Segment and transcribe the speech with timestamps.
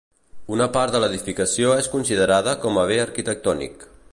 [0.55, 3.87] Una part de l'edificació és considerada com a bé arquitectònic.